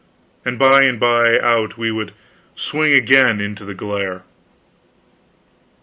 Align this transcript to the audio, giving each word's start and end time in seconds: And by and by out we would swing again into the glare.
And 0.43 0.57
by 0.57 0.81
and 0.85 0.99
by 0.99 1.37
out 1.39 1.77
we 1.77 1.91
would 1.91 2.15
swing 2.55 2.91
again 2.91 3.39
into 3.39 3.65
the 3.65 3.75
glare. 3.75 4.23